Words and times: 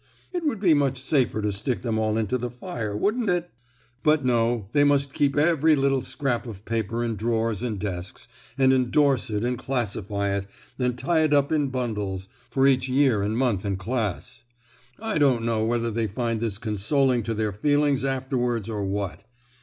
It 0.33 0.43
would 0.47 0.59
be 0.59 0.73
much 0.73 0.99
safer 0.99 1.43
to 1.43 1.51
stick 1.51 1.83
them 1.83 1.99
all 1.99 2.17
into 2.17 2.35
the 2.39 2.49
fire, 2.49 2.97
wouldn't 2.97 3.29
it? 3.29 3.51
But 4.01 4.25
no, 4.25 4.67
they 4.71 4.83
must 4.83 5.13
keep 5.13 5.37
every 5.37 5.75
little 5.75 6.01
scrap 6.01 6.47
of 6.47 6.65
paper 6.65 7.03
in 7.03 7.15
drawers 7.15 7.61
and 7.61 7.77
desks, 7.79 8.27
and 8.57 8.73
endorse 8.73 9.29
it 9.29 9.45
and 9.45 9.59
classify 9.59 10.31
it, 10.33 10.47
and 10.79 10.97
tie 10.97 11.19
it 11.19 11.35
up 11.35 11.51
in 11.51 11.67
bundles, 11.67 12.27
for 12.49 12.65
each 12.65 12.89
year 12.89 13.21
and 13.21 13.37
month 13.37 13.63
and 13.63 13.77
class! 13.77 14.41
I 14.97 15.19
don't 15.19 15.45
know 15.45 15.63
whether 15.67 15.91
they 15.91 16.07
find 16.07 16.41
this 16.41 16.57
consoling 16.57 17.21
to 17.21 17.35
their 17.35 17.53
feelings 17.53 18.03
afterwards, 18.03 18.69
or 18.69 18.83
what. 18.83 19.23